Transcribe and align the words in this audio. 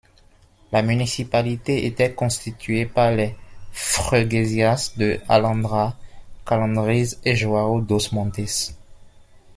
La 0.71 0.81
municipalité 0.81 1.85
était 1.85 2.11
constituée 2.15 2.87
par 2.87 3.11
les 3.11 3.35
freguesias 3.71 4.93
de 4.97 5.19
Alhandra, 5.29 5.95
Calhandriz 6.43 7.17
et 7.23 7.35
João 7.35 7.81
dos 7.85 8.11
Montes. 8.11 8.73